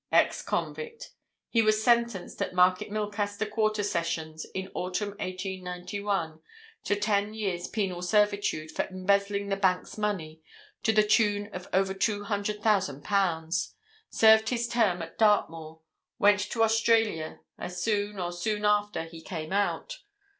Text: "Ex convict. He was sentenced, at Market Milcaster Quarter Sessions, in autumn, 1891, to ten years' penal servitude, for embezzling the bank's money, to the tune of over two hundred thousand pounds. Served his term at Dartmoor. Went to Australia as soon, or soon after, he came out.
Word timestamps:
"Ex 0.11 0.41
convict. 0.41 1.11
He 1.51 1.61
was 1.61 1.83
sentenced, 1.83 2.41
at 2.41 2.55
Market 2.55 2.89
Milcaster 2.89 3.45
Quarter 3.45 3.83
Sessions, 3.83 4.47
in 4.55 4.71
autumn, 4.73 5.09
1891, 5.19 6.39
to 6.85 6.95
ten 6.95 7.35
years' 7.35 7.67
penal 7.67 8.01
servitude, 8.01 8.71
for 8.71 8.87
embezzling 8.87 9.49
the 9.49 9.55
bank's 9.55 9.99
money, 9.99 10.41
to 10.81 10.91
the 10.91 11.03
tune 11.05 11.51
of 11.53 11.67
over 11.71 11.93
two 11.93 12.23
hundred 12.23 12.63
thousand 12.63 13.03
pounds. 13.03 13.75
Served 14.09 14.49
his 14.49 14.67
term 14.67 15.03
at 15.03 15.19
Dartmoor. 15.19 15.81
Went 16.17 16.39
to 16.49 16.63
Australia 16.63 17.41
as 17.59 17.83
soon, 17.83 18.17
or 18.19 18.31
soon 18.31 18.65
after, 18.65 19.03
he 19.03 19.21
came 19.21 19.53
out. 19.53 19.99